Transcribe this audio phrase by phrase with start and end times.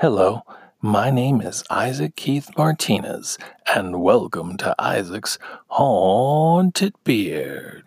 [0.00, 0.42] Hello,
[0.82, 3.38] my name is Isaac Keith Martinez,
[3.74, 5.38] and welcome to Isaac's
[5.68, 7.82] Haunted Beard.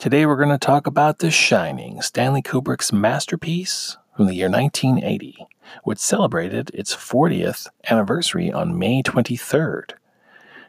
[0.00, 5.46] Today we're going to talk about The Shining, Stanley Kubrick's masterpiece from the year 1980,
[5.84, 9.92] which celebrated its 40th anniversary on May 23rd.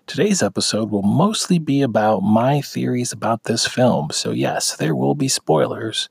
[0.06, 5.16] Today's episode will mostly be about my theories about this film, so yes, there will
[5.16, 6.08] be spoilers,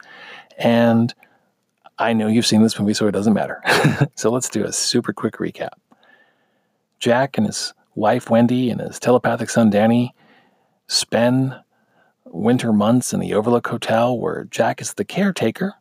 [0.59, 1.15] and
[2.01, 3.63] I know you've seen this movie, so it doesn't matter.
[4.17, 5.75] so let's do a super quick recap.
[6.99, 10.15] Jack and his wife Wendy and his telepathic son Danny
[10.89, 11.55] spend
[12.25, 15.75] winter months in the Overlook Hotel where Jack is the caretaker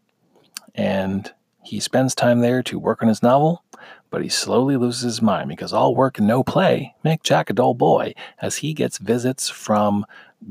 [0.75, 1.31] and
[1.63, 3.63] he spends time there to work on his novel,
[4.09, 7.53] but he slowly loses his mind because all work and no play make Jack a
[7.53, 10.05] dull boy as he gets visits from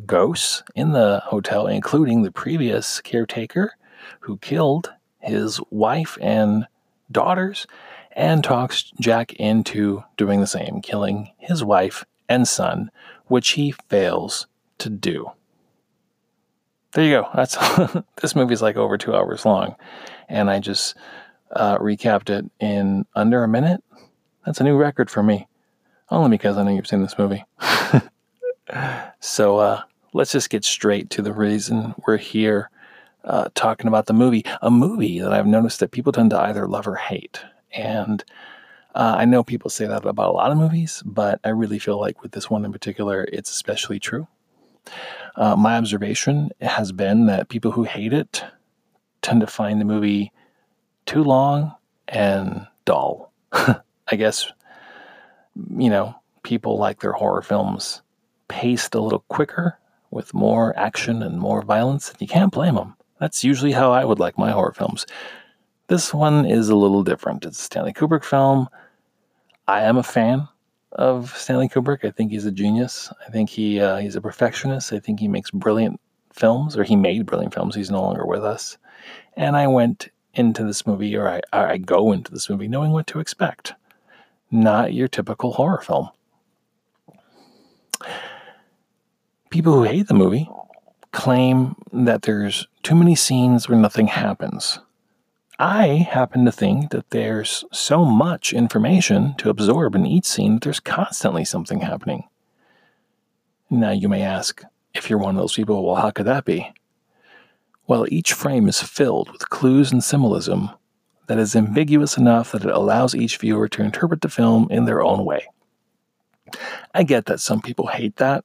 [0.06, 3.74] ghosts in the hotel, including the previous caretaker
[4.20, 6.66] who killed his wife and
[7.10, 7.66] daughters
[8.12, 12.90] and talks Jack into doing the same, killing his wife and son,
[13.26, 14.46] which he fails
[14.78, 15.30] to do.
[16.93, 17.28] There you go.
[17.34, 17.56] That's
[18.20, 19.76] this movie's like over two hours long,
[20.28, 20.96] and I just
[21.52, 23.82] uh, recapped it in under a minute.
[24.45, 25.46] That's a new record for me,
[26.10, 27.45] only because I know you've seen this movie.
[29.21, 32.71] so uh, let's just get straight to the reason we're here
[33.29, 36.66] uh, talking about the movie, a movie that I've noticed that people tend to either
[36.66, 37.40] love or hate.
[37.73, 38.24] And
[38.95, 42.01] uh, I know people say that about a lot of movies, but I really feel
[42.01, 44.26] like with this one in particular, it's especially true.
[45.37, 48.43] Uh, my observation has been that people who hate it
[49.21, 50.32] tend to find the movie
[51.04, 51.74] too long
[52.09, 53.30] and dull.
[53.52, 54.51] I guess,
[55.76, 58.01] you know, people like their horror films
[58.49, 59.79] paced a little quicker
[60.10, 62.10] with more action and more violence.
[62.10, 62.95] And you can't blame them.
[63.19, 65.06] That's usually how I would like my horror films.
[65.88, 67.44] This one is a little different.
[67.44, 68.69] It's a Stanley Kubrick film.
[69.66, 70.47] I am a fan
[70.93, 72.05] of Stanley Kubrick.
[72.05, 73.12] I think he's a genius.
[73.27, 74.93] I think he uh, he's a perfectionist.
[74.93, 76.01] I think he makes brilliant
[76.33, 77.75] films, or he made brilliant films.
[77.75, 78.78] He's no longer with us.
[79.37, 83.07] And I went into this movie, or I, I go into this movie knowing what
[83.09, 83.75] to expect.
[84.51, 86.09] Not your typical horror film.
[89.51, 90.49] People who hate the movie
[91.13, 94.79] claim that there's too many scenes where nothing happens.
[95.59, 100.63] I happen to think that there's so much information to absorb in each scene that
[100.63, 102.25] there's constantly something happening.
[103.69, 104.63] Now, you may ask,
[104.95, 106.73] if you're one of those people, well, how could that be?
[107.87, 110.71] Well, each frame is filled with clues and symbolism
[111.27, 115.03] that is ambiguous enough that it allows each viewer to interpret the film in their
[115.03, 115.47] own way.
[116.95, 118.45] I get that some people hate that,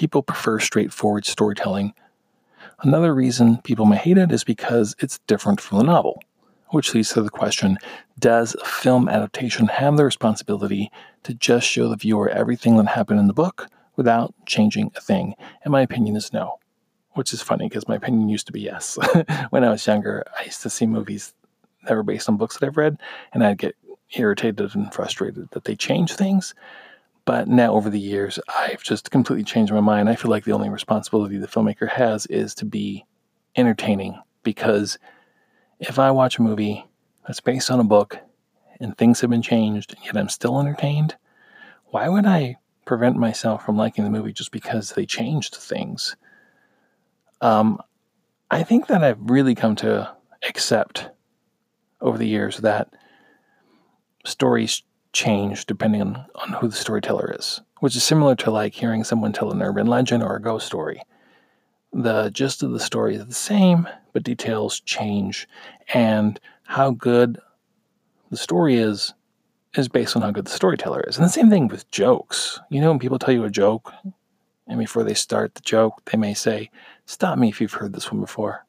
[0.00, 1.92] people prefer straightforward storytelling.
[2.80, 6.22] Another reason people may hate it is because it's different from the novel,
[6.70, 7.76] which leads to the question
[8.18, 10.90] Does a film adaptation have the responsibility
[11.24, 13.66] to just show the viewer everything that happened in the book
[13.96, 15.34] without changing a thing?
[15.64, 16.60] And my opinion is no,
[17.12, 18.98] which is funny because my opinion used to be yes.
[19.50, 21.34] when I was younger, I used to see movies
[21.84, 22.96] that were based on books that I've read,
[23.34, 23.76] and I'd get
[24.16, 26.54] irritated and frustrated that they change things.
[27.24, 30.08] But now, over the years, I've just completely changed my mind.
[30.08, 33.04] I feel like the only responsibility the filmmaker has is to be
[33.56, 34.20] entertaining.
[34.42, 34.98] Because
[35.78, 36.86] if I watch a movie
[37.26, 38.18] that's based on a book
[38.80, 41.16] and things have been changed, and yet I'm still entertained,
[41.86, 46.16] why would I prevent myself from liking the movie just because they changed things?
[47.40, 47.80] Um,
[48.50, 50.14] I think that I've really come to
[50.48, 51.10] accept
[52.00, 52.94] over the years that
[54.24, 54.82] stories
[55.12, 59.32] change depending on, on who the storyteller is, which is similar to like hearing someone
[59.32, 61.02] tell an urban legend or a ghost story.
[61.92, 65.48] The gist of the story is the same, but details change,
[65.92, 67.38] and how good
[68.30, 69.12] the story is
[69.76, 71.16] is based on how good the storyteller is.
[71.16, 72.58] And the same thing with jokes.
[72.70, 73.92] You know, when people tell you a joke,
[74.66, 76.70] and before they start the joke, they may say,
[77.06, 78.66] Stop me if you've heard this one before.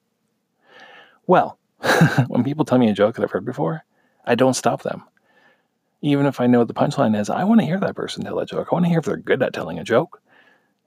[1.28, 1.58] Well,
[2.28, 3.84] when people tell me a joke that I've heard before,
[4.26, 5.04] I don't stop them
[6.02, 8.40] even if I know what the punchline is, I want to hear that person tell
[8.40, 8.70] a joke.
[8.72, 10.22] I want to hear if they're good at telling a joke.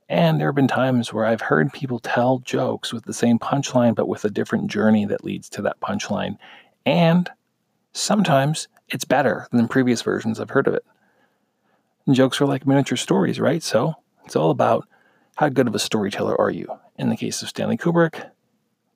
[0.09, 3.95] And there have been times where I've heard people tell jokes with the same punchline,
[3.95, 6.37] but with a different journey that leads to that punchline.
[6.85, 7.31] And
[7.93, 10.85] sometimes it's better than previous versions I've heard of it.
[12.07, 13.63] And jokes are like miniature stories, right?
[13.63, 13.95] So
[14.27, 14.87] it's all about
[15.37, 16.69] how good of a storyteller are you.
[16.97, 18.31] In the case of Stanley Kubrick,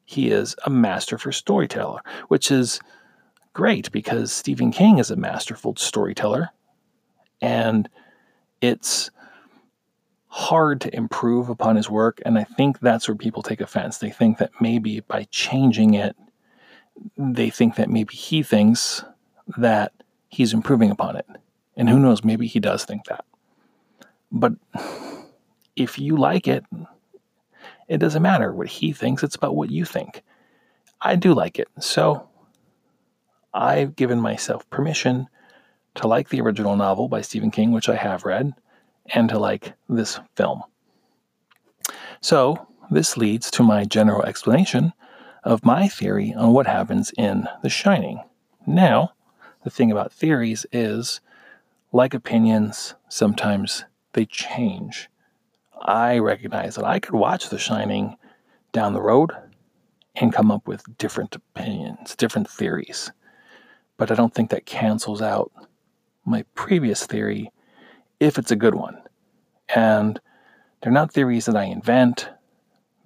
[0.04, 2.80] he is a master for storyteller, which is
[3.52, 6.50] great because Stephen King is a masterful storyteller
[7.40, 7.88] and
[8.60, 9.10] it's
[10.28, 12.20] hard to improve upon his work.
[12.24, 13.98] And I think that's where people take offense.
[13.98, 16.14] They think that maybe by changing it,
[17.16, 19.04] they think that maybe he thinks
[19.56, 19.92] that
[20.28, 21.26] he's improving upon it.
[21.76, 23.24] And who knows, maybe he does think that.
[24.30, 24.52] But
[25.76, 26.64] if you like it,
[27.88, 30.22] it doesn't matter what he thinks, it's about what you think.
[31.00, 31.68] I do like it.
[31.80, 32.27] So
[33.54, 35.28] I've given myself permission
[35.96, 38.52] to like the original novel by Stephen King, which I have read,
[39.14, 40.62] and to like this film.
[42.20, 44.92] So this leads to my general explanation
[45.44, 48.22] of my theory on what happens in The Shining.
[48.66, 49.12] Now,
[49.64, 51.20] the thing about theories is,
[51.92, 55.08] like opinions, sometimes they change.
[55.80, 58.16] I recognize that I could watch The Shining
[58.72, 59.32] down the road
[60.16, 63.10] and come up with different opinions, different theories.
[63.98, 65.52] But I don't think that cancels out
[66.24, 67.52] my previous theory
[68.20, 69.02] if it's a good one.
[69.74, 70.18] And
[70.80, 72.30] they're not theories that I invent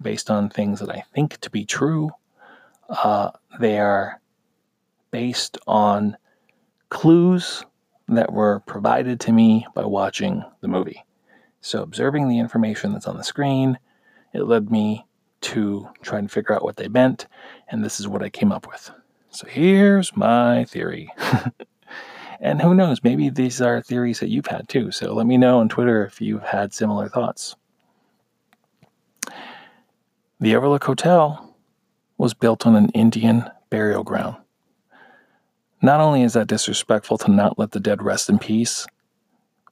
[0.01, 2.11] based on things that I think to be true.
[2.87, 4.21] Uh, they are
[5.11, 6.17] based on
[6.89, 7.65] clues
[8.07, 11.03] that were provided to me by watching the movie.
[11.61, 13.79] So, observing the information that's on the screen,
[14.33, 15.05] it led me
[15.41, 17.27] to try and figure out what they meant,
[17.69, 18.91] and this is what I came up with.
[19.33, 21.11] So, here's my theory.
[22.39, 24.91] and who knows, maybe these are theories that you've had too.
[24.91, 27.55] So, let me know on Twitter if you've had similar thoughts.
[30.39, 31.55] The Overlook Hotel
[32.19, 34.37] was built on an Indian burial ground.
[35.81, 38.85] Not only is that disrespectful to not let the dead rest in peace,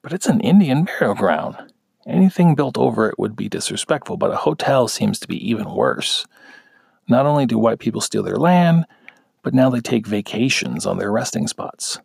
[0.02, 1.56] but it's an Indian burial ground.
[2.08, 6.26] Anything built over it would be disrespectful, but a hotel seems to be even worse.
[7.08, 8.86] Not only do white people steal their land,
[9.44, 12.00] but now they take vacations on their resting spots.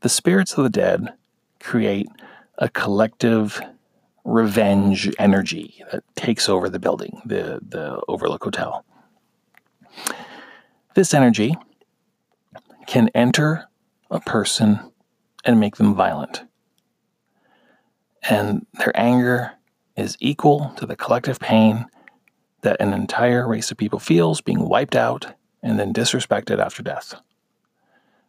[0.00, 1.14] The spirits of the dead
[1.60, 2.08] create
[2.58, 3.60] a collective
[4.24, 8.84] revenge energy that takes over the building, the, the Overlook Hotel.
[10.94, 11.56] This energy
[12.86, 13.68] can enter
[14.10, 14.80] a person
[15.44, 16.44] and make them violent
[18.28, 19.52] and their anger
[19.96, 21.86] is equal to the collective pain
[22.62, 25.34] that an entire race of people feels being wiped out
[25.64, 27.14] and then disrespected after death.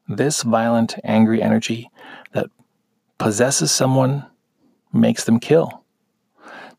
[0.07, 1.91] This violent, angry energy
[2.31, 2.47] that
[3.17, 4.25] possesses someone
[4.93, 5.83] makes them kill.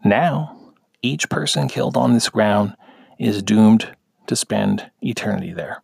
[0.03, 0.57] Now,
[1.03, 2.75] each person killed on this ground
[3.19, 3.95] is doomed
[4.27, 5.83] to spend eternity there.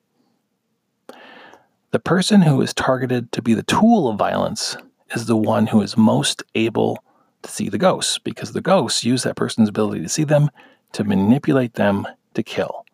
[1.90, 4.76] The person who is targeted to be the tool of violence
[5.14, 7.04] is the one who is most able
[7.42, 10.50] to see the ghosts because the ghosts use that person's ability to see them
[10.92, 12.86] to manipulate them to kill.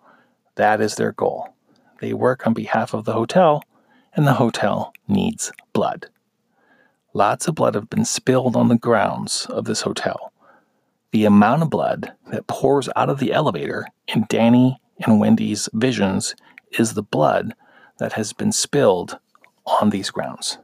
[0.56, 1.54] That is their goal.
[1.98, 3.62] They work on behalf of the hotel,
[4.14, 6.06] and the hotel needs blood.
[7.12, 10.32] Lots of blood have been spilled on the grounds of this hotel.
[11.10, 16.34] The amount of blood that pours out of the elevator in Danny and Wendy's visions
[16.78, 17.54] is the blood
[17.98, 19.18] that has been spilled
[19.66, 20.58] on these grounds.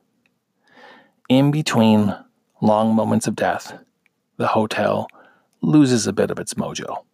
[1.28, 2.14] In between
[2.60, 3.78] long moments of death,
[4.36, 5.08] the hotel
[5.62, 7.04] loses a bit of its mojo.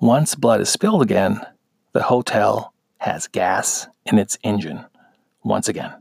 [0.00, 1.40] Once blood is spilled again,
[1.92, 2.71] the hotel
[3.02, 4.84] has gas in its engine
[5.42, 5.92] once again.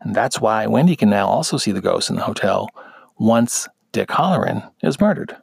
[0.00, 2.70] And that's why Wendy can now also see the ghost in the hotel
[3.18, 5.36] once Dick Hallorann is murdered.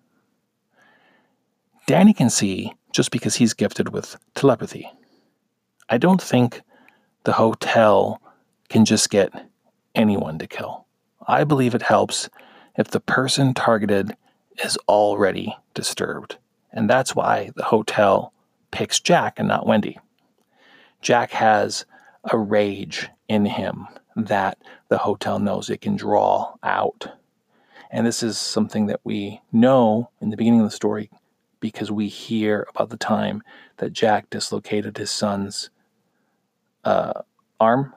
[1.85, 4.91] Danny can see just because he's gifted with telepathy.
[5.87, 6.61] I don't think
[7.25, 8.19] the hotel
[8.69, 9.31] can just get
[9.93, 10.87] anyone to kill.
[11.27, 12.27] I believe it helps
[12.75, 14.17] if the person targeted
[14.63, 16.37] is already disturbed.
[16.71, 18.33] And that's why the hotel
[18.71, 19.99] picks Jack and not Wendy.
[21.01, 21.85] Jack has
[22.31, 24.57] a rage in him that
[24.89, 27.07] the hotel knows it can draw out.
[27.91, 31.09] And this is something that we know in the beginning of the story
[31.59, 33.41] because we hear about the time
[33.77, 35.69] that Jack dislocated his son's
[36.83, 37.21] uh,
[37.59, 37.93] arm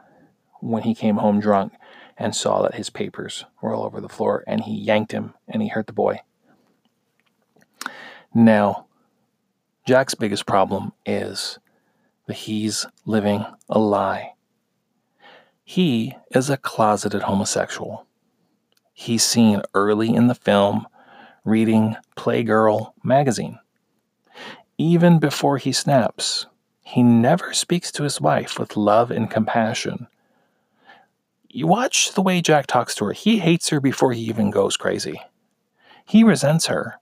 [0.61, 1.73] when he came home drunk
[2.16, 5.62] and saw that his papers were all over the floor, and he yanked him and
[5.62, 6.21] he hurt the boy.
[8.35, 8.87] Now,
[9.87, 11.59] Jack's biggest problem is
[12.26, 14.33] that he's living a lie.
[15.64, 18.07] He is a closeted homosexual.
[18.93, 20.87] He's seen early in the film
[21.45, 23.59] reading Playgirl magazine.
[24.79, 26.47] Even before he snaps,
[26.83, 30.09] he never speaks to his wife with love and compassion
[31.52, 33.12] you watch the way Jack talks to her.
[33.12, 35.21] He hates her before he even goes crazy.
[36.07, 36.99] He resents her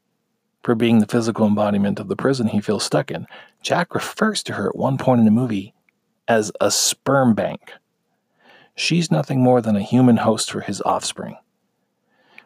[0.62, 3.26] for being the physical embodiment of the prison he feels stuck in.
[3.62, 5.74] Jack refers to her at one point in the movie
[6.28, 7.72] as a sperm bank.
[8.74, 11.36] She's nothing more than a human host for his offspring.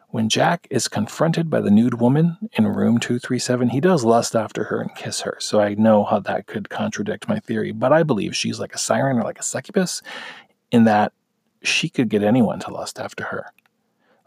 [0.09, 4.63] When Jack is confronted by the nude woman in room 237, he does lust after
[4.65, 5.35] her and kiss her.
[5.39, 8.77] So I know how that could contradict my theory, but I believe she's like a
[8.77, 10.01] siren or like a succubus
[10.71, 11.11] in that
[11.63, 13.51] she could get anyone to lust after her.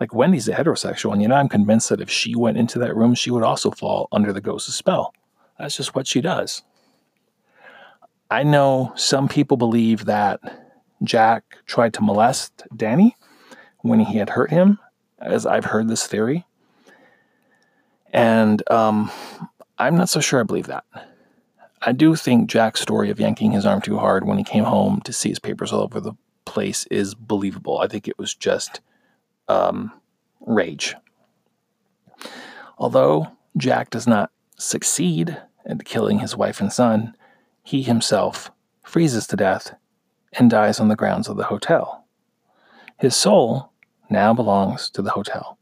[0.00, 2.96] Like Wendy's a heterosexual, and you know, I'm convinced that if she went into that
[2.96, 5.12] room, she would also fall under the ghost's spell.
[5.58, 6.62] That's just what she does.
[8.30, 10.40] I know some people believe that
[11.02, 13.16] Jack tried to molest Danny
[13.78, 14.78] when he had hurt him,
[15.18, 16.46] as I've heard this theory.
[18.12, 19.10] And um,
[19.78, 20.84] I'm not so sure I believe that.
[21.82, 25.00] I do think Jack's story of yanking his arm too hard when he came home
[25.02, 26.14] to see his papers all over the
[26.44, 27.78] place is believable.
[27.78, 28.80] I think it was just
[29.48, 29.92] um,
[30.40, 30.94] rage.
[32.78, 35.36] Although Jack does not succeed
[35.66, 37.14] at killing his wife and son,
[37.62, 38.50] he himself
[38.82, 39.74] freezes to death
[40.32, 42.04] and dies on the grounds of the hotel.
[42.98, 43.72] His soul
[44.10, 45.58] now belongs to the hotel.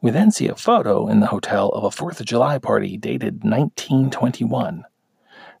[0.00, 3.42] We then see a photo in the hotel of a 4th of July party dated
[3.44, 4.84] 1921.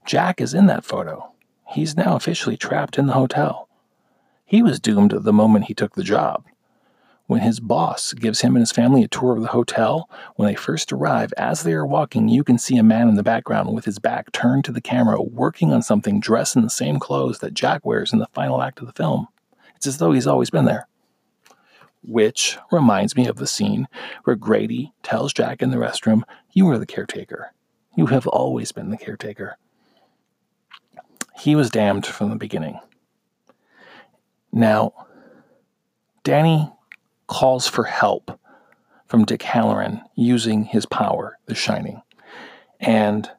[0.06, 1.32] Jack is in that photo.
[1.66, 3.68] He's now officially trapped in the hotel.
[4.44, 6.46] He was doomed the moment he took the job.
[7.28, 10.54] When his boss gives him and his family a tour of the hotel, when they
[10.54, 13.84] first arrive, as they are walking, you can see a man in the background with
[13.84, 17.52] his back turned to the camera, working on something dressed in the same clothes that
[17.52, 19.28] Jack wears in the final act of the film.
[19.76, 20.88] It's as though he's always been there.
[22.02, 23.88] Which reminds me of the scene
[24.24, 27.52] where Grady tells Jack in the restroom, You are the caretaker.
[27.94, 29.58] You have always been the caretaker.
[31.38, 32.80] He was damned from the beginning.
[34.50, 34.94] Now,
[36.24, 36.72] Danny
[37.28, 38.38] calls for help
[39.06, 42.02] from Dick Hallorann using his power, The Shining.
[42.80, 43.30] And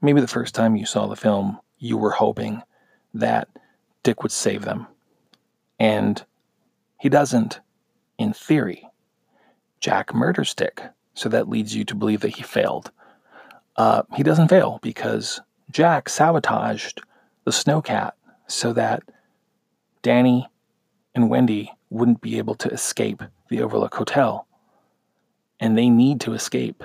[0.00, 2.62] maybe the first time you saw the film, you were hoping
[3.14, 3.48] that
[4.02, 4.86] Dick would save them.
[5.78, 6.24] And
[7.00, 7.60] he doesn't,
[8.18, 8.88] in theory.
[9.80, 10.80] Jack murders Dick,
[11.14, 12.92] so that leads you to believe that he failed.
[13.76, 17.00] Uh, he doesn't fail because Jack sabotaged
[17.44, 18.12] the snowcat
[18.46, 19.02] so that
[20.02, 20.46] Danny
[21.14, 24.46] and Wendy wouldn't be able to escape the Overlook Hotel.
[25.60, 26.82] And they need to escape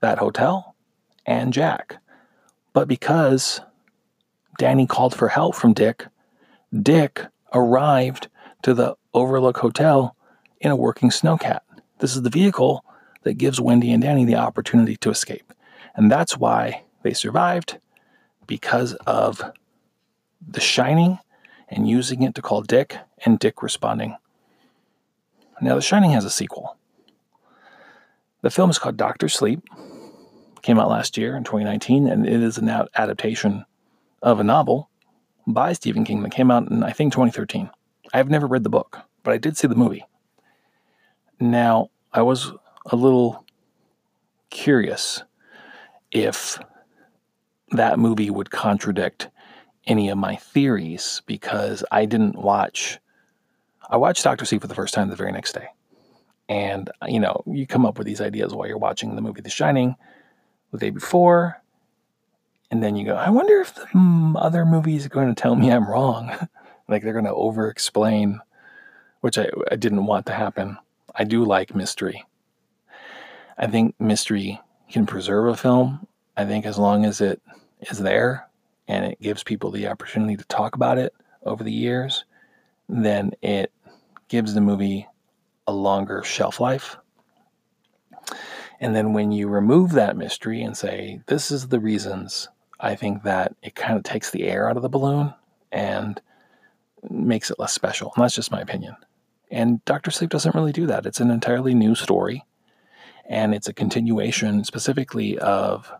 [0.00, 0.76] that hotel
[1.24, 1.96] and Jack.
[2.72, 3.60] But because
[4.58, 6.06] Danny called for help from Dick,
[6.82, 7.22] Dick
[7.54, 8.28] arrived
[8.62, 10.14] to the Overlook Hotel
[10.60, 11.60] in a working snowcat.
[11.98, 12.84] This is the vehicle
[13.22, 15.52] that gives Wendy and Danny the opportunity to escape.
[15.94, 17.78] And that's why they survived
[18.46, 19.42] because of
[20.46, 21.18] the shining
[21.68, 24.16] and using it to call Dick and Dick responding.
[25.60, 26.76] Now, The Shining has a sequel.
[28.42, 29.62] The film is called Doctor Sleep.
[30.62, 33.64] Came out last year in 2019, and it is an adaptation
[34.22, 34.90] of a novel
[35.46, 37.70] by Stephen King that came out in, I think, 2013.
[38.12, 40.04] I have never read the book, but I did see the movie.
[41.40, 42.52] Now, I was
[42.86, 43.44] a little
[44.50, 45.22] curious
[46.10, 46.58] if
[47.70, 49.28] that movie would contradict
[49.86, 52.98] any of my theories because I didn't watch
[53.88, 55.68] I watched Doctor Sleep for the first time the very next day.
[56.48, 59.50] And, you know, you come up with these ideas while you're watching the movie The
[59.50, 59.96] Shining
[60.72, 61.60] the day before.
[62.70, 65.70] And then you go, I wonder if the other movies are going to tell me
[65.70, 66.30] I'm wrong.
[66.88, 68.40] like they're going to over explain,
[69.20, 70.78] which I, I didn't want to happen.
[71.14, 72.24] I do like mystery.
[73.58, 76.06] I think mystery can preserve a film.
[76.36, 77.40] I think as long as it
[77.80, 78.48] is there
[78.86, 82.24] and it gives people the opportunity to talk about it over the years,
[82.88, 83.72] then it
[84.28, 85.06] gives the movie
[85.66, 86.96] a longer shelf life.
[88.80, 93.22] And then when you remove that mystery and say, this is the reasons, I think
[93.22, 95.34] that it kind of takes the air out of the balloon
[95.72, 96.20] and
[97.08, 98.12] makes it less special.
[98.14, 98.96] And that's just my opinion.
[99.50, 101.06] And Doctor Sleep doesn't really do that.
[101.06, 102.44] It's an entirely new story.
[103.28, 105.92] And it's a continuation specifically of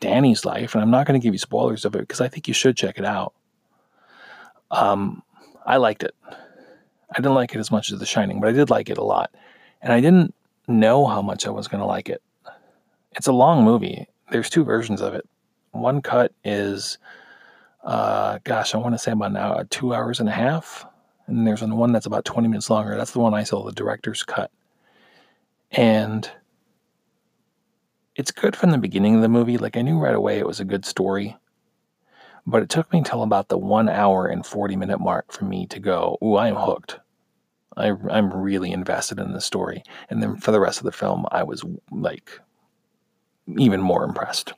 [0.00, 0.74] Danny's life.
[0.74, 2.76] And I'm not going to give you spoilers of it because I think you should
[2.76, 3.34] check it out.
[4.70, 5.22] Um,
[5.64, 6.14] I liked it.
[6.30, 9.04] I didn't like it as much as The Shining, but I did like it a
[9.04, 9.34] lot.
[9.80, 10.34] And I didn't
[10.66, 12.22] know how much I was going to like it.
[13.12, 14.08] It's a long movie.
[14.30, 15.28] There's two versions of it.
[15.72, 16.98] One cut is,
[17.84, 20.86] uh, gosh, I want to say about now two hours and a half.
[21.26, 22.96] And there's one that's about 20 minutes longer.
[22.96, 24.50] That's the one I saw, the director's cut.
[25.70, 26.30] And
[28.14, 29.58] it's good from the beginning of the movie.
[29.58, 31.36] Like I knew right away it was a good story.
[32.46, 35.66] But it took me until about the one hour and 40 minute mark for me
[35.68, 36.98] to go, ooh, I am hooked.
[37.76, 39.82] I, I'm really invested in the story.
[40.10, 42.40] And then for the rest of the film, I was like
[43.58, 44.52] even more impressed.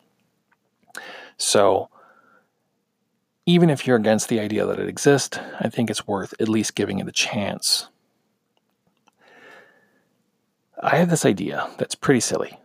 [1.39, 1.89] So,
[3.47, 6.75] even if you're against the idea that it exists, I think it's worth at least
[6.75, 7.89] giving it a chance.
[10.83, 12.59] I have this idea that's pretty silly.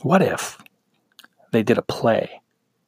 [0.00, 0.58] What if
[1.52, 2.40] they did a play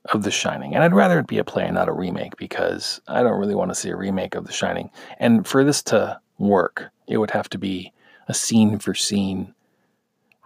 [0.06, 0.74] of The Shining.
[0.74, 3.70] And I'd rather it be a play not a remake because I don't really want
[3.70, 4.90] to see a remake of The Shining.
[5.18, 7.92] And for this to work, it would have to be
[8.28, 9.54] a scene for scene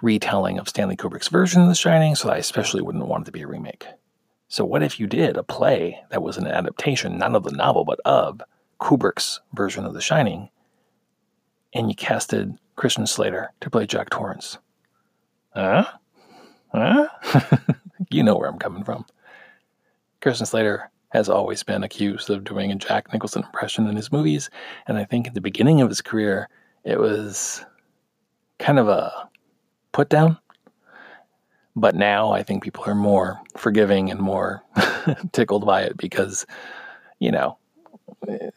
[0.03, 3.33] retelling of Stanley Kubrick's version of The Shining, so I especially wouldn't want it to
[3.33, 3.87] be a remake.
[4.49, 7.85] So, what if you did a play that was an adaptation, not of the novel,
[7.85, 8.43] but of
[8.81, 10.51] Kubrick's version of The Shining,
[11.73, 14.59] and you casted Christian Slater to play Jack Torrance?
[15.55, 15.87] Huh?
[16.73, 17.09] Huh?
[18.11, 19.07] you know where I'm coming from.
[20.25, 24.49] Christian Slater has always been accused of doing a Jack Nicholson impression in his movies,
[24.87, 26.49] and I think at the beginning of his career,
[26.83, 27.63] it was
[28.59, 29.29] kind of a
[29.93, 30.39] put down.
[31.77, 34.63] But now I think people are more forgiving and more
[35.33, 36.47] tickled by it because,
[37.19, 37.59] you know,
[38.27, 38.49] eh,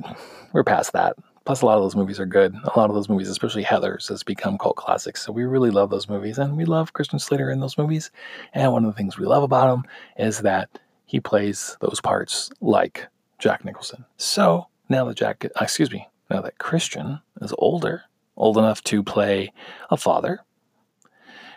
[0.53, 1.17] we're past that.
[1.43, 2.55] Plus, a lot of those movies are good.
[2.63, 5.21] A lot of those movies, especially Heathers, has become cult classics.
[5.21, 8.09] So we really love those movies, and we love Christian Slater in those movies.
[8.53, 9.83] And one of the things we love about him
[10.17, 10.69] is that
[11.07, 13.07] he plays those parts like
[13.39, 14.05] Jack Nicholson.
[14.17, 18.03] So now that Jack, uh, excuse me, now that Christian is older,
[18.35, 19.51] old enough to play
[19.89, 20.41] a father,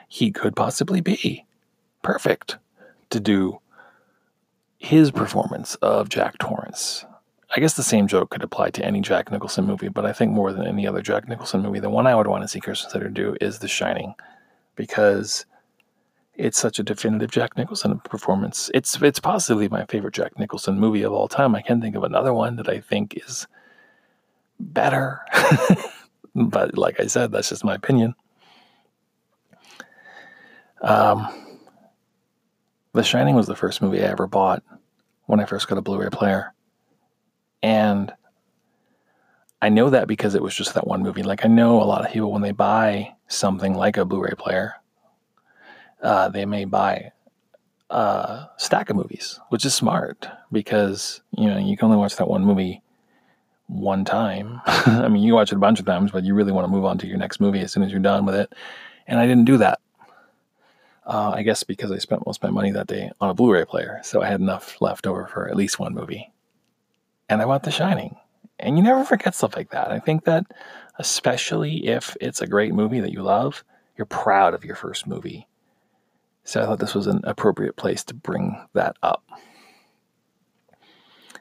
[0.08, 1.44] he could possibly be
[2.02, 2.56] perfect
[3.10, 3.60] to do
[4.78, 7.04] his performance of Jack Torrance.
[7.54, 10.30] I guess the same joke could apply to any Jack Nicholson movie, but I think
[10.30, 12.90] more than any other Jack Nicholson movie, the one I would want to see Christian
[12.90, 14.14] Slater do is The Shining,
[14.76, 15.44] because
[16.34, 18.70] it's such a definitive Jack Nicholson performance.
[18.74, 21.54] It's it's possibly my favorite Jack Nicholson movie of all time.
[21.54, 23.46] I can't think of another one that I think is
[24.58, 25.20] better.
[26.34, 28.14] but like I said, that's just my opinion.
[30.82, 31.28] Um,
[32.92, 34.62] the Shining was the first movie I ever bought
[35.26, 36.54] when I first got a Blu ray player.
[37.62, 38.12] And
[39.62, 41.22] I know that because it was just that one movie.
[41.22, 44.34] Like, I know a lot of people, when they buy something like a Blu ray
[44.36, 44.74] player,
[46.02, 47.12] uh, they may buy
[47.90, 52.28] a stack of movies, which is smart because, you know, you can only watch that
[52.28, 52.82] one movie
[53.66, 54.60] one time.
[54.66, 56.84] I mean, you watch it a bunch of times, but you really want to move
[56.84, 58.52] on to your next movie as soon as you're done with it.
[59.06, 59.80] And I didn't do that.
[61.06, 63.52] Uh, I guess because I spent most of my money that day on a Blu
[63.52, 66.30] ray player, so I had enough left over for at least one movie.
[67.28, 68.16] And I bought The Shining.
[68.58, 69.90] And you never forget stuff like that.
[69.90, 70.44] I think that,
[70.98, 73.64] especially if it's a great movie that you love,
[73.96, 75.48] you're proud of your first movie.
[76.44, 79.24] So I thought this was an appropriate place to bring that up.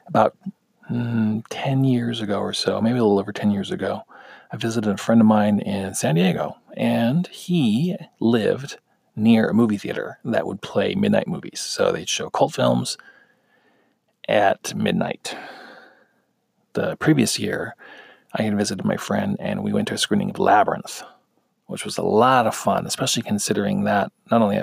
[0.06, 0.36] About
[0.90, 4.02] mm, 10 years ago or so, maybe a little over 10 years ago,
[4.52, 8.78] I visited a friend of mine in San Diego, and he lived
[9.14, 11.60] near a movie theater that would play midnight movies.
[11.60, 12.96] So they'd show cult films
[14.28, 15.36] at midnight.
[16.72, 17.74] The previous year,
[18.34, 21.02] I had visited my friend and we went to a screening of Labyrinth,
[21.70, 24.60] which was a lot of fun, especially considering that not only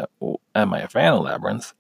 [0.54, 1.74] am I a fan of Labyrinth,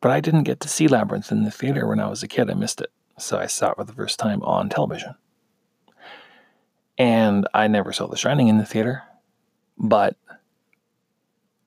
[0.00, 2.50] but I didn't get to see Labyrinth in the theater when I was a kid.
[2.50, 2.90] I missed it.
[3.18, 5.14] So I saw it for the first time on television.
[6.96, 9.02] And I never saw The Shining in the theater,
[9.76, 10.16] but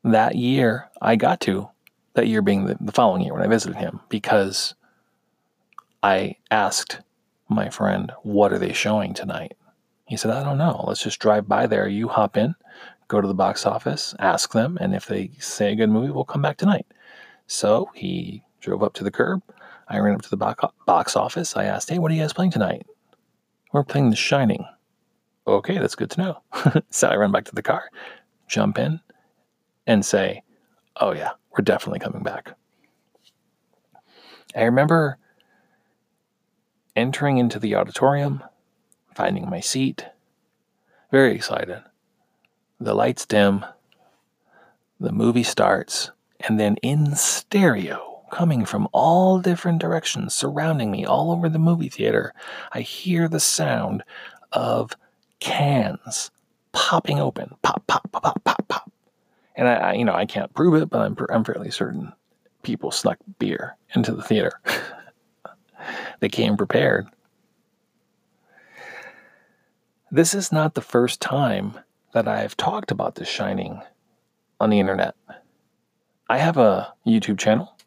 [0.03, 1.69] that year I got to,
[2.15, 4.73] that year being the, the following year when I visited him, because
[6.01, 7.01] I asked
[7.47, 9.55] my friend, What are they showing tonight?
[10.09, 10.83] He said, I don't know.
[10.87, 11.87] Let's just drive by there.
[11.87, 12.55] You hop in,
[13.07, 16.25] go to the box office, ask them, and if they say a good movie, we'll
[16.25, 16.87] come back tonight.
[17.45, 19.41] So he drove up to the curb.
[19.87, 21.55] I ran up to the box office.
[21.55, 22.87] I asked, Hey, what are you guys playing tonight?
[23.71, 24.65] We're playing The Shining.
[25.45, 26.81] Okay, that's good to know.
[26.89, 27.89] so I run back to the car,
[28.47, 28.99] jump in,
[29.87, 30.43] and say,
[30.97, 32.55] oh, yeah, we're definitely coming back.
[34.55, 35.17] I remember
[36.95, 38.43] entering into the auditorium,
[39.19, 40.05] finding my seat,
[41.11, 41.83] very excited.
[42.79, 43.65] The lights dim,
[44.97, 46.11] the movie starts,
[46.47, 51.89] and then in stereo, coming from all different directions, surrounding me all over the movie
[51.89, 52.33] theater,
[52.71, 54.05] I hear the sound
[54.53, 54.93] of
[55.41, 56.31] cans
[56.71, 57.55] popping open.
[57.61, 58.91] Pop, pop, pop, pop, pop, pop.
[59.57, 62.13] And I, I, you know, I can't prove it, but I'm, I'm fairly certain
[62.63, 64.61] people snuck beer into the theater.
[66.21, 67.09] they came prepared.
[70.11, 71.77] This is not the first time
[72.13, 73.83] that I've talked about The Shining
[74.59, 75.13] on the internet.
[76.27, 77.77] I have a YouTube channel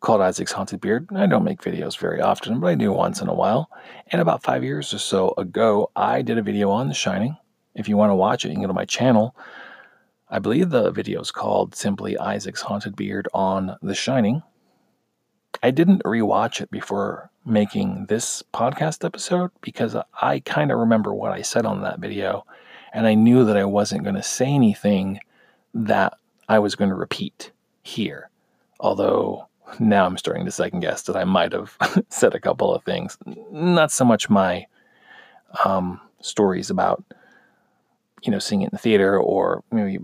[0.00, 1.08] called Isaac's Haunted Beard.
[1.16, 3.70] I don't make videos very often, but I do once in a while.
[4.08, 7.38] And about five years or so ago, I did a video on The Shining.
[7.74, 9.34] If you want to watch it, you can go to my channel.
[10.28, 14.42] I believe the video is called simply Isaac's Haunted Beard on The Shining.
[15.62, 21.32] I didn't rewatch it before making this podcast episode because I kind of remember what
[21.32, 22.46] I said on that video,
[22.92, 25.20] and I knew that I wasn't going to say anything
[25.74, 26.14] that
[26.48, 28.30] I was going to repeat here.
[28.80, 29.46] Although
[29.78, 31.76] now I'm starting to second guess that I might have
[32.08, 33.16] said a couple of things.
[33.50, 34.66] Not so much my
[35.64, 37.04] um, stories about,
[38.22, 39.98] you know, seeing it in the theater or maybe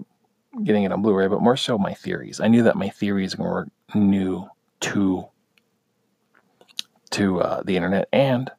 [0.64, 2.40] getting it on Blu-ray, but more so my theories.
[2.40, 4.48] I knew that my theories were new
[4.80, 5.28] to
[7.16, 8.50] to uh, the internet, and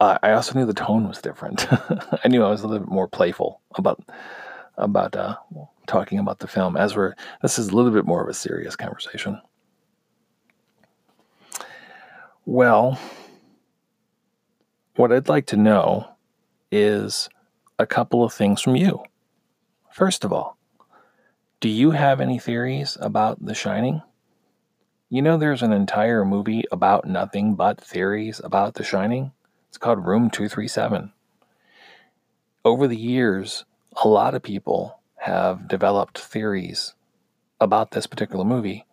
[0.00, 1.66] uh, I also knew the tone was different.
[2.24, 4.02] I knew I was a little bit more playful about
[4.76, 5.36] about uh,
[5.86, 8.76] talking about the film as we're this is a little bit more of a serious
[8.76, 9.40] conversation.
[12.44, 13.00] Well,
[14.96, 16.08] what I'd like to know
[16.70, 17.28] is
[17.78, 19.02] a couple of things from you.
[19.90, 20.58] First of all,
[21.60, 24.02] do you have any theories about The Shining?
[25.08, 29.30] You know, there's an entire movie about nothing but theories about The Shining.
[29.68, 31.12] It's called Room 237.
[32.64, 33.64] Over the years,
[34.02, 36.94] a lot of people have developed theories
[37.60, 38.84] about this particular movie,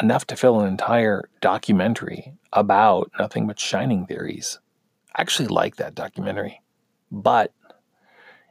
[0.00, 4.60] enough to fill an entire documentary about nothing but Shining theories.
[5.16, 6.62] I actually like that documentary,
[7.10, 7.52] but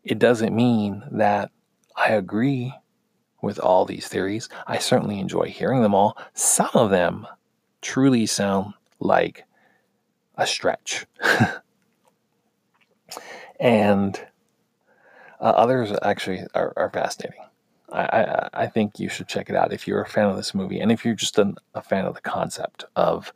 [0.04, 1.52] it doesn't mean that
[1.96, 2.74] I agree
[3.42, 4.50] with all these theories.
[4.68, 6.18] I certainly enjoy hearing them all.
[6.34, 7.28] Some of them
[7.82, 9.46] truly sound like
[10.36, 11.06] a stretch.
[13.60, 14.20] and
[15.40, 17.42] uh, others actually are, are fascinating.
[17.92, 20.56] I, I, I, think you should check it out if you're a fan of this
[20.56, 23.34] movie and if you're just an, a fan of the concept of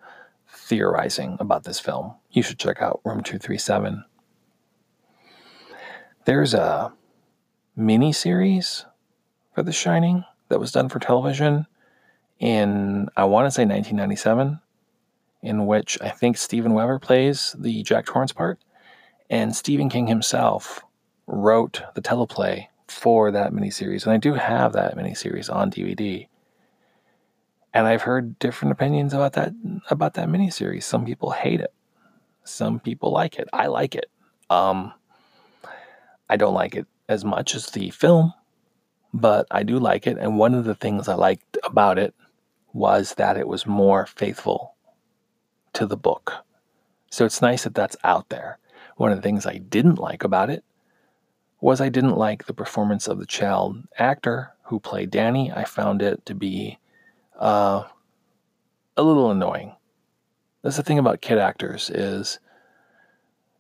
[0.49, 2.13] theorizing about this film.
[2.31, 4.03] You should check out Room 237.
[6.25, 6.93] There's a
[7.75, 8.85] mini series
[9.55, 11.65] for The Shining that was done for television
[12.39, 14.59] in, I want to say 1997,
[15.41, 18.59] in which I think Steven Weber plays the Jack Torrance part.
[19.29, 20.83] And Stephen King himself
[21.25, 24.03] wrote the teleplay for that miniseries.
[24.03, 26.27] And I do have that miniseries on DVD.
[27.73, 29.53] And I've heard different opinions about that
[29.89, 30.83] about that miniseries.
[30.83, 31.73] Some people hate it.
[32.43, 33.47] Some people like it.
[33.51, 34.05] I like it.
[34.49, 34.93] Um,
[36.29, 38.33] I don't like it as much as the film,
[39.15, 40.17] but I do like it.
[40.19, 42.13] And one of the things I liked about it
[42.73, 44.75] was that it was more faithful
[45.71, 46.34] to the book.
[47.10, 48.60] So it's nice that that's out there.
[48.97, 50.65] One of the things I didn't like about it
[51.62, 55.49] was I didn't like the performance of the child actor who played Danny.
[55.49, 56.78] I found it to be
[57.39, 57.84] uh,
[58.97, 59.78] a little annoying.
[60.62, 62.39] That's the thing about kid actors is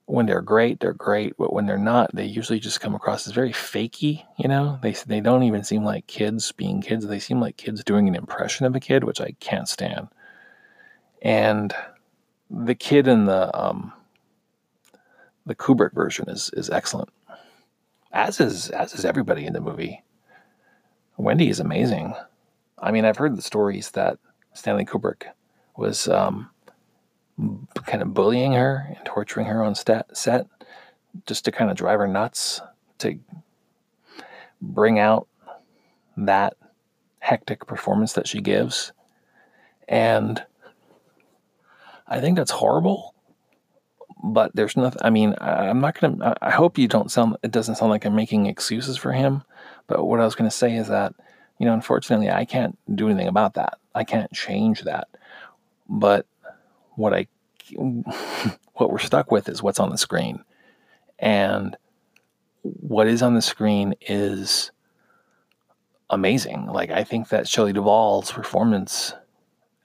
[0.07, 3.33] when they're great, they're great, but when they're not, they usually just come across as
[3.33, 4.23] very fakey.
[4.37, 7.07] You know, they they don't even seem like kids being kids.
[7.07, 10.09] They seem like kids doing an impression of a kid, which I can't stand.
[11.21, 11.73] And
[12.51, 13.93] the kid in the um,
[15.45, 17.09] the Kubrick version is is excellent,
[18.11, 20.03] as is as is everybody in the movie.
[21.17, 22.13] Wendy is amazing.
[22.77, 24.19] I mean, I've heard the stories that
[24.53, 25.23] Stanley Kubrick
[25.77, 26.49] was um,
[27.85, 30.47] kind of bullying her and torturing her on stat, set
[31.25, 32.61] just to kind of drive her nuts
[32.99, 33.19] to
[34.61, 35.27] bring out
[36.17, 36.55] that
[37.19, 38.91] hectic performance that she gives.
[39.87, 40.43] And
[42.07, 43.13] I think that's horrible.
[44.23, 47.51] But there's nothing, I mean, I'm not going to, I hope you don't sound, it
[47.51, 49.43] doesn't sound like I'm making excuses for him.
[49.85, 51.13] But what I was going to say is that,
[51.59, 53.77] you know, unfortunately, I can't do anything about that.
[53.93, 55.09] I can't change that.
[55.87, 56.25] But
[56.95, 57.27] what I
[58.73, 60.43] what we're stuck with is what's on the screen.
[61.19, 61.75] And
[62.61, 64.71] what is on the screen is
[66.09, 66.67] amazing.
[66.67, 69.13] Like I think that Shelley Duvall's performance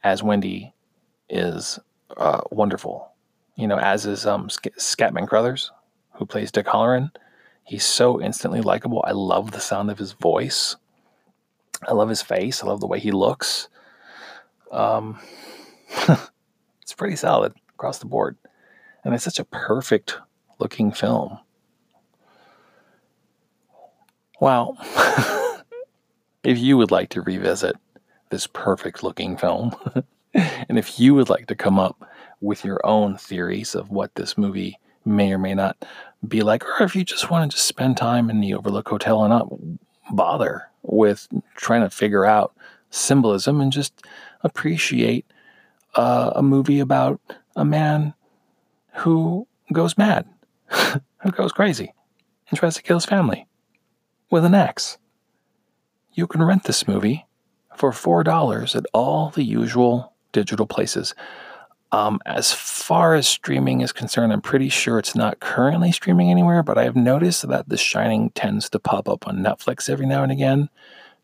[0.02, 0.74] as Wendy
[1.28, 1.78] is
[2.16, 3.10] uh, wonderful.
[3.56, 5.70] You know, as is um, Scatman Crothers,
[6.14, 7.10] who plays Dick Hallorann.
[7.64, 9.04] He's so instantly likable.
[9.06, 10.76] I love the sound of his voice.
[11.86, 12.62] I love his face.
[12.62, 13.68] I love the way he looks.
[14.72, 15.18] Um,
[16.90, 18.36] it's pretty solid across the board.
[19.04, 20.18] And it's such a perfect
[20.58, 21.38] looking film.
[24.40, 24.76] Well,
[26.42, 27.76] if you would like to revisit
[28.30, 29.72] this perfect looking film,
[30.34, 32.04] and if you would like to come up
[32.40, 35.76] with your own theories of what this movie may or may not
[36.26, 39.22] be like, or if you just want to just spend time in the Overlook Hotel
[39.22, 39.48] and not
[40.12, 42.52] bother with trying to figure out
[42.90, 44.02] symbolism and just
[44.42, 45.24] appreciate
[45.94, 47.20] uh, a movie about
[47.56, 48.14] a man
[48.94, 50.26] who goes mad,
[50.70, 51.92] who goes crazy,
[52.48, 53.46] and tries to kill his family
[54.30, 54.98] with an axe.
[56.12, 57.26] You can rent this movie
[57.76, 61.14] for $4 at all the usual digital places.
[61.92, 66.62] Um, as far as streaming is concerned, I'm pretty sure it's not currently streaming anywhere,
[66.62, 70.30] but I've noticed that The Shining tends to pop up on Netflix every now and
[70.30, 70.68] again.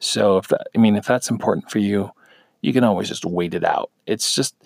[0.00, 2.10] So if that, I mean, if that's important for you,
[2.66, 3.90] you can always just wait it out.
[4.06, 4.56] It's just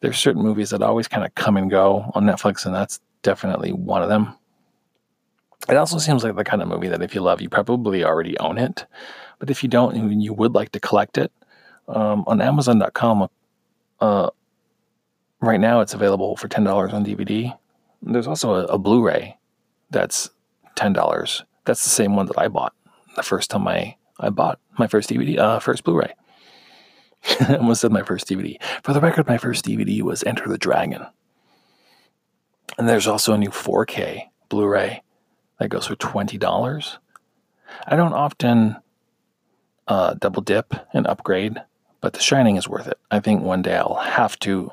[0.00, 3.72] there's certain movies that always kind of come and go on Netflix, and that's definitely
[3.72, 4.34] one of them.
[5.68, 8.36] It also seems like the kind of movie that if you love, you probably already
[8.38, 8.84] own it.
[9.38, 11.32] But if you don't and you would like to collect it,
[11.88, 13.28] um, on Amazon.com,
[14.00, 14.30] uh,
[15.40, 17.56] right now it's available for $10 on DVD.
[18.02, 19.38] There's also a, a Blu ray
[19.90, 20.28] that's
[20.76, 21.42] $10.
[21.64, 22.74] That's the same one that I bought
[23.16, 26.14] the first time I, I bought my first DVD, uh, first Blu ray.
[27.40, 28.60] I almost said my first DVD.
[28.82, 31.06] For the record, my first DVD was Enter the Dragon.
[32.78, 35.02] And there's also a new 4K Blu ray
[35.58, 36.96] that goes for $20.
[37.86, 38.76] I don't often
[39.86, 41.62] uh, double dip and upgrade,
[42.00, 42.98] but The Shining is worth it.
[43.10, 44.72] I think one day I'll have to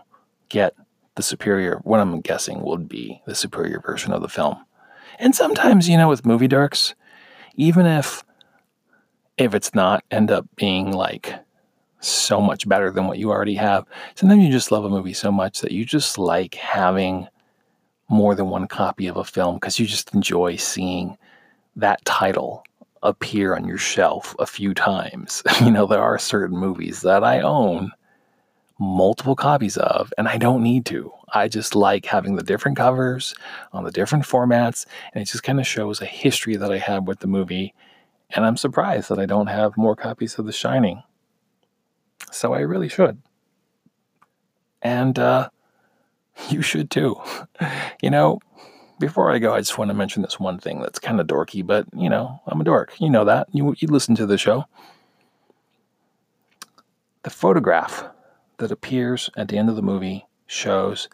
[0.49, 0.75] get
[1.15, 4.57] the superior, what I'm guessing would be the superior version of the film.
[5.19, 6.95] And sometimes, you know, with movie darks,
[7.55, 8.23] even if
[9.37, 11.33] if it's not end up being like
[12.01, 13.85] so much better than what you already have.
[14.15, 17.27] Sometimes you just love a movie so much that you just like having
[18.09, 21.17] more than one copy of a film because you just enjoy seeing
[21.75, 22.63] that title
[23.03, 25.41] appear on your shelf a few times.
[25.61, 27.91] you know, there are certain movies that I own
[28.79, 31.11] multiple copies of, and I don't need to.
[31.33, 33.35] I just like having the different covers
[33.71, 37.07] on the different formats, and it just kind of shows a history that I have
[37.07, 37.73] with the movie.
[38.31, 41.03] And I'm surprised that I don't have more copies of The Shining.
[42.32, 43.22] So I really should.
[44.82, 45.50] And uh,
[46.50, 47.20] you should too.
[48.02, 48.39] You know,
[49.00, 51.63] before I go, I just want to mention this one thing that's kind of dorky,
[51.63, 53.00] but you know, I'm a dork.
[53.00, 53.48] You know that.
[53.52, 54.65] You, you listen to the show.
[57.22, 58.04] The photograph
[58.58, 61.10] that appears at the end of the movie shows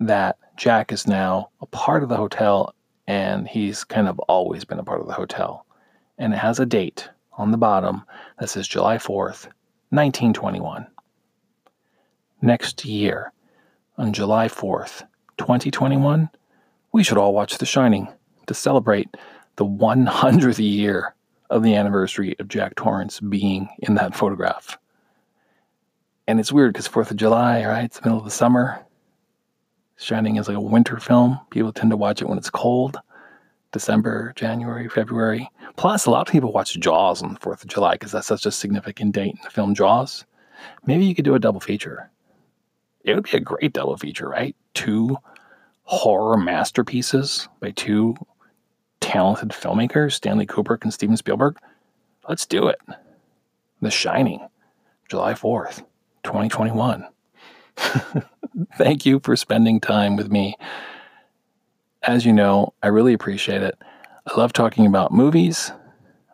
[0.00, 2.74] that Jack is now a part of the hotel
[3.06, 5.64] and he's kind of always been a part of the hotel.
[6.18, 8.02] And it has a date on the bottom
[8.38, 9.48] that says July 4th,
[9.90, 10.86] 1921.
[12.42, 13.32] Next year,
[13.96, 15.02] on July 4th,
[15.38, 16.28] 2021,
[16.92, 18.08] we should all watch The Shining
[18.46, 19.08] to celebrate
[19.56, 21.14] the 100th year
[21.50, 24.78] of the anniversary of Jack Torrance being in that photograph.
[26.26, 27.84] And it's weird because 4th of July, right?
[27.84, 28.84] It's the middle of the summer.
[29.96, 31.40] Shining is like a winter film.
[31.50, 32.98] People tend to watch it when it's cold.
[33.72, 35.50] December, January, February.
[35.76, 38.46] Plus, a lot of people watch Jaws on the 4th of July because that's such
[38.46, 40.24] a significant date in the film Jaws.
[40.86, 42.10] Maybe you could do a double feature.
[43.04, 44.56] It would be a great double feature, right?
[44.74, 45.16] Two
[45.84, 48.14] horror masterpieces by two
[49.00, 51.56] talented filmmakers, Stanley Kubrick and Steven Spielberg.
[52.28, 52.78] Let's do it.
[53.80, 54.46] The Shining,
[55.08, 55.84] July 4th,
[56.24, 57.06] 2021.
[58.76, 60.56] Thank you for spending time with me
[62.08, 63.78] as you know, I really appreciate it.
[64.26, 65.72] I love talking about movies.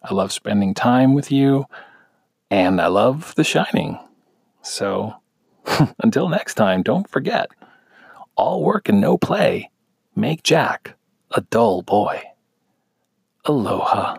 [0.04, 1.66] I love spending time with you.
[2.48, 3.98] And I love The Shining.
[4.62, 5.14] So
[5.98, 7.48] until next time, don't forget
[8.36, 9.70] all work and no play
[10.14, 10.96] make Jack
[11.32, 12.22] a dull boy.
[13.44, 14.18] Aloha.